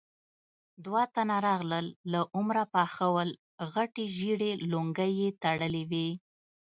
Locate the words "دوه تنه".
0.85-1.35